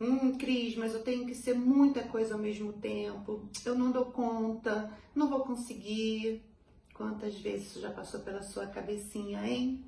[0.00, 3.46] Hum, Cris, mas eu tenho que ser muita coisa ao mesmo tempo.
[3.66, 6.42] Eu não dou conta, não vou conseguir.
[6.94, 9.84] Quantas vezes isso já passou pela sua cabecinha, hein?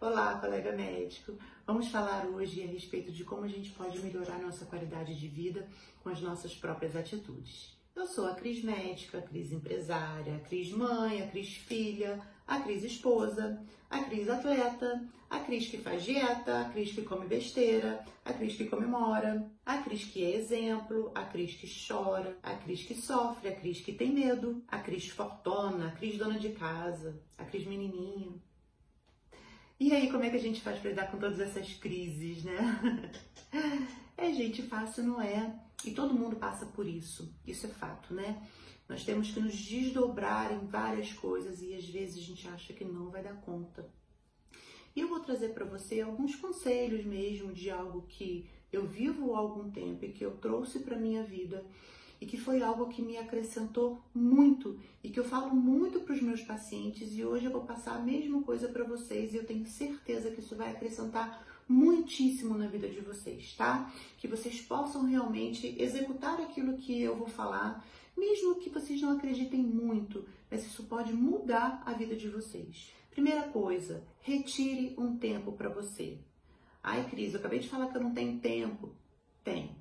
[0.00, 1.34] Olá, colega médico.
[1.66, 5.68] Vamos falar hoje a respeito de como a gente pode melhorar nossa qualidade de vida
[6.02, 7.76] com as nossas próprias atitudes.
[7.94, 12.60] Eu sou a Cris médica, a Cris empresária, a Cris mãe, a Cris filha, a
[12.60, 18.04] Cris esposa, a Cris atleta, a Cris que faz dieta, a Cris que come besteira,
[18.24, 22.84] a Cris que comemora, a Cris que é exemplo, a Cris que chora, a Cris
[22.84, 27.20] que sofre, a Cris que tem medo, a Cris fortona, a Cris dona de casa,
[27.36, 28.34] a Cris menininha.
[29.78, 32.56] E aí, como é que a gente faz para lidar com todas essas crises, né?
[34.18, 35.54] É gente fácil, não é?
[35.84, 37.34] E todo mundo passa por isso.
[37.46, 38.42] Isso é fato, né?
[38.88, 42.84] Nós temos que nos desdobrar em várias coisas e às vezes a gente acha que
[42.84, 43.88] não vai dar conta.
[44.94, 49.38] E eu vou trazer para você alguns conselhos mesmo de algo que eu vivo há
[49.38, 51.66] algum tempo e que eu trouxe para minha vida
[52.20, 56.22] e que foi algo que me acrescentou muito e que eu falo muito para os
[56.22, 59.66] meus pacientes e hoje eu vou passar a mesma coisa para vocês e eu tenho
[59.66, 63.92] certeza que isso vai acrescentar muitíssimo na vida de vocês, tá?
[64.18, 67.84] Que vocês possam realmente executar aquilo que eu vou falar,
[68.16, 72.92] mesmo que vocês não acreditem muito, mas isso pode mudar a vida de vocês.
[73.10, 76.18] Primeira coisa, retire um tempo para você.
[76.82, 78.94] Ai, Cris, eu acabei de falar que eu não tenho tempo.
[79.42, 79.76] Tem.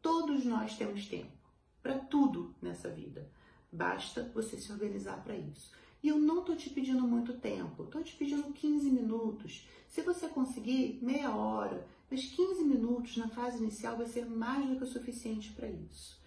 [0.00, 1.42] Todos nós temos tempo
[1.82, 3.28] para tudo nessa vida.
[3.70, 5.72] Basta você se organizar para isso.
[6.02, 9.66] E eu não estou te pedindo muito tempo, estou te pedindo 15 minutos.
[9.88, 14.76] Se você conseguir meia hora, mas 15 minutos na fase inicial vai ser mais do
[14.76, 16.20] que o suficiente para isso.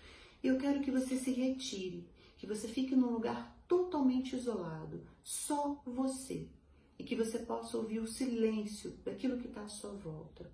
[0.45, 2.07] Eu quero que você se retire,
[2.37, 6.47] que você fique num lugar totalmente isolado, só você,
[6.99, 10.51] e que você possa ouvir o silêncio daquilo que está à sua volta.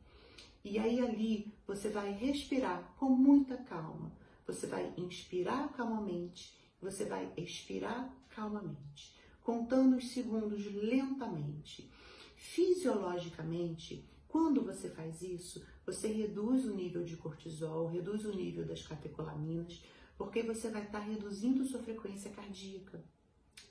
[0.64, 4.14] E aí ali você vai respirar com muita calma.
[4.48, 11.92] Você vai inspirar calmamente, você vai expirar calmamente, contando os segundos lentamente.
[12.38, 18.82] Fisiologicamente, quando você faz isso, você reduz o nível de cortisol, reduz o nível das
[18.82, 19.84] catecolaminas,
[20.18, 23.04] porque você vai estar reduzindo sua frequência cardíaca.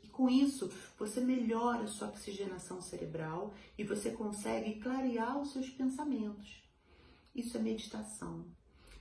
[0.05, 5.71] E com isso, você melhora a sua oxigenação cerebral e você consegue clarear os seus
[5.71, 6.63] pensamentos.
[7.35, 8.45] Isso é meditação.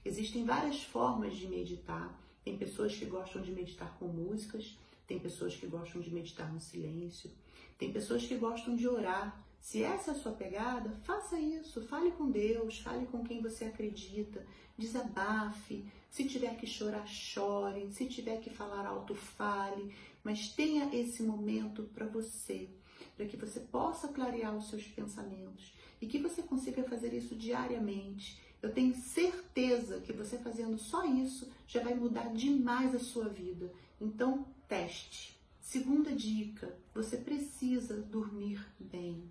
[0.06, 2.18] Existem várias formas de meditar.
[2.42, 4.78] Tem pessoas que gostam de meditar com músicas,
[5.10, 7.32] tem pessoas que gostam de meditar no silêncio,
[7.80, 9.44] tem pessoas que gostam de orar.
[9.60, 13.66] Se essa é a sua pegada, faça isso, fale com Deus, fale com quem você
[13.66, 14.46] acredita,
[14.78, 15.84] desabafe.
[16.12, 17.92] Se tiver que chorar, chore.
[17.92, 19.92] Se tiver que falar alto, fale.
[20.24, 22.70] Mas tenha esse momento para você,
[23.18, 28.40] para que você possa clarear os seus pensamentos e que você consiga fazer isso diariamente.
[28.62, 33.72] Eu tenho certeza que você fazendo só isso já vai mudar demais a sua vida.
[34.00, 35.40] Então, teste.
[35.62, 39.24] Segunda dica: você precisa dormir bem.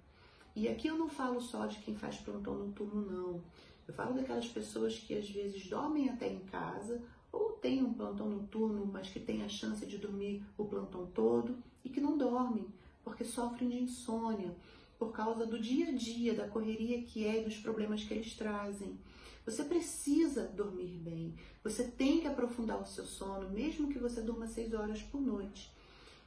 [0.56, 3.42] E aqui eu não falo só de quem faz plantão noturno, não.
[3.86, 8.28] Eu falo daquelas pessoas que às vezes dormem até em casa ou têm um plantão
[8.28, 12.66] noturno, mas que têm a chance de dormir o plantão todo e que não dormem
[13.08, 14.54] porque sofrem de insônia
[14.98, 18.34] por causa do dia a dia, da correria que é e dos problemas que eles
[18.34, 18.98] trazem.
[19.44, 21.34] Você precisa dormir bem.
[21.64, 25.72] Você tem que aprofundar o seu sono, mesmo que você durma seis horas por noite.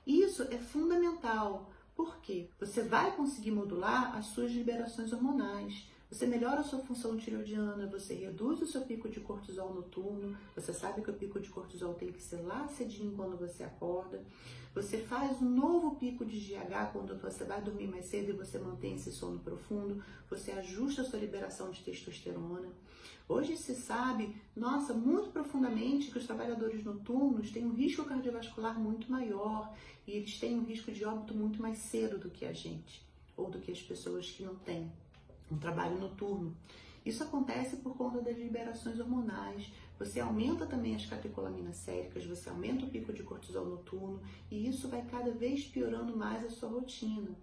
[0.07, 1.69] Isso é fundamental.
[1.95, 2.49] Por quê?
[2.59, 5.87] Você vai conseguir modular as suas liberações hormonais.
[6.11, 10.73] Você melhora a sua função tireoidiana, você reduz o seu pico de cortisol noturno, você
[10.73, 14.21] sabe que o pico de cortisol tem que ser lá cedinho quando você acorda.
[14.75, 18.59] Você faz um novo pico de GH quando você vai dormir mais cedo e você
[18.59, 22.67] mantém esse sono profundo, você ajusta a sua liberação de testosterona.
[23.25, 29.09] Hoje se sabe, nossa, muito profundamente que os trabalhadores noturnos têm um risco cardiovascular muito
[29.09, 29.73] maior
[30.05, 33.01] e eles têm um risco de óbito muito mais cedo do que a gente,
[33.37, 34.91] ou do que as pessoas que não têm
[35.51, 36.55] um trabalho noturno.
[37.05, 39.71] Isso acontece por conta das liberações hormonais.
[39.97, 44.87] Você aumenta também as catecolaminas séricas, você aumenta o pico de cortisol noturno e isso
[44.87, 47.35] vai cada vez piorando mais a sua rotina.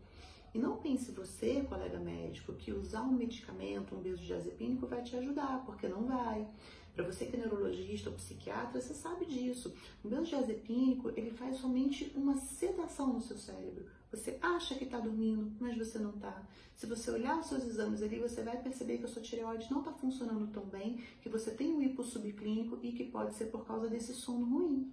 [0.55, 5.63] E não pense você, colega médico, que usar um medicamento, um benzodiazepínico vai te ajudar,
[5.67, 6.49] porque não vai.
[6.95, 9.75] Para você que é neurologista ou psiquiatra, você sabe disso.
[10.03, 13.98] O benzodiazepínico, ele faz somente uma sedação no seu cérebro.
[14.11, 16.47] Você acha que está dormindo, mas você não está.
[16.75, 19.81] Se você olhar os seus exames ali, você vai perceber que a sua tireoide não
[19.81, 23.67] está funcionando tão bem, que você tem um hipo subclínico e que pode ser por
[23.67, 24.93] causa desse sono ruim.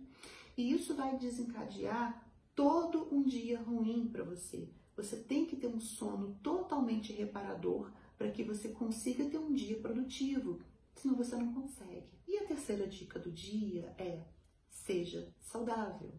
[0.58, 4.70] E isso vai desencadear todo um dia ruim para você.
[4.96, 9.80] Você tem que ter um sono totalmente reparador para que você consiga ter um dia
[9.80, 10.62] produtivo.
[10.96, 12.10] senão você não consegue.
[12.28, 14.24] E a terceira dica do dia é:
[14.70, 16.14] seja saudável.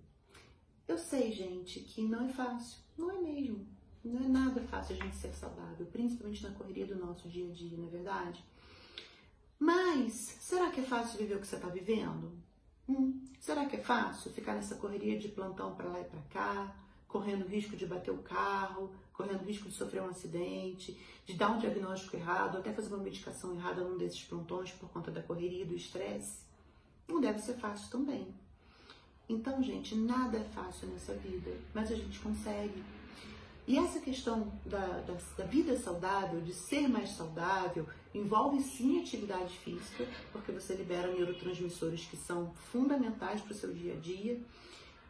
[0.88, 3.66] Eu sei, gente, que não é fácil, não é mesmo.
[4.04, 7.52] Não é nada fácil a gente ser saudável, principalmente na correria do nosso dia a
[7.52, 8.44] dia, não é verdade?
[9.58, 12.32] Mas será que é fácil viver o que você está vivendo?
[12.88, 16.76] Hum, será que é fácil ficar nessa correria de plantão para lá e para cá,
[17.08, 21.58] correndo risco de bater o carro, correndo risco de sofrer um acidente, de dar um
[21.58, 25.66] diagnóstico errado, até fazer uma medicação errada num desses plantões por conta da correria e
[25.66, 26.44] do estresse?
[27.08, 28.32] Não deve ser fácil também.
[29.28, 32.82] Então, gente, nada é fácil nessa vida, mas a gente consegue.
[33.66, 37.84] E essa questão da, da, da, vida saudável, de ser mais saudável,
[38.14, 43.94] envolve sim atividade física, porque você libera neurotransmissores que são fundamentais para o seu dia
[43.94, 44.40] a dia,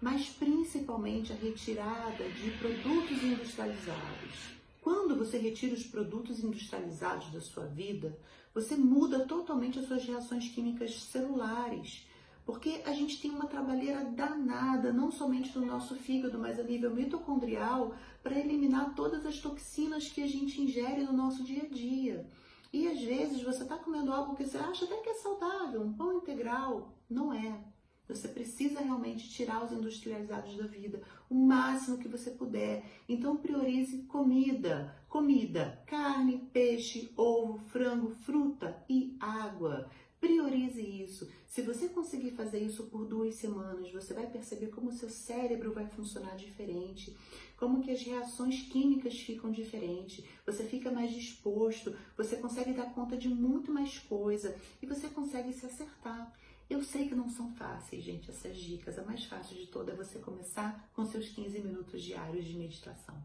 [0.00, 4.56] mas principalmente a retirada de produtos industrializados.
[4.80, 8.16] Quando você retira os produtos industrializados da sua vida,
[8.54, 12.06] você muda totalmente as suas reações químicas celulares
[12.46, 16.94] porque a gente tem uma trabalheira danada, não somente no nosso fígado, mas a nível
[16.94, 22.25] mitocondrial, para eliminar todas as toxinas que a gente ingere no nosso dia a dia.
[22.72, 25.93] E às vezes você está comendo algo que você acha até que é saudável, um
[25.93, 26.94] pão integral.
[27.10, 27.64] Não é.
[28.08, 32.84] Você precisa realmente tirar os industrializados da vida, o máximo que você puder.
[33.08, 39.90] Então priorize comida, comida, carne, peixe, ovo, frango, fruta e água.
[40.26, 41.31] Priorize isso.
[41.46, 45.73] Se você conseguir fazer isso por duas semanas, você vai perceber como o seu cérebro
[45.73, 47.17] vai funcionar diferente,
[47.56, 53.17] como que as reações químicas ficam diferentes, você fica mais disposto, você consegue dar conta
[53.17, 56.34] de muito mais coisa e você consegue se acertar.
[56.69, 58.99] Eu sei que não são fáceis, gente, essas dicas.
[58.99, 63.17] A mais fácil de toda é você começar com seus 15 minutos diários de meditação.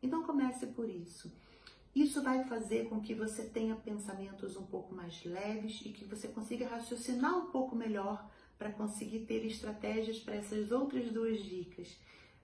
[0.00, 1.32] Então comece por isso.
[1.94, 6.26] Isso vai fazer com que você tenha pensamentos um pouco mais leves e que você
[6.26, 11.96] consiga raciocinar um pouco melhor para conseguir ter estratégias para essas outras duas dicas.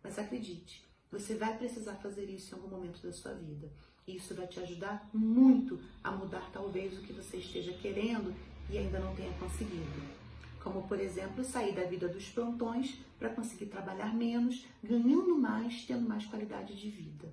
[0.05, 3.69] Mas acredite, você vai precisar fazer isso em algum momento da sua vida.
[4.07, 8.33] Isso vai te ajudar muito a mudar talvez o que você esteja querendo
[8.71, 10.21] e ainda não tenha conseguido.
[10.63, 16.09] Como, por exemplo, sair da vida dos plantões para conseguir trabalhar menos, ganhando mais, tendo
[16.09, 17.33] mais qualidade de vida.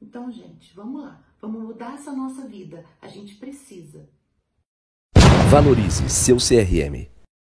[0.00, 1.20] Então, gente, vamos lá.
[1.40, 2.84] Vamos mudar essa nossa vida.
[3.00, 4.08] A gente precisa.
[5.50, 7.08] Valorize seu CRM.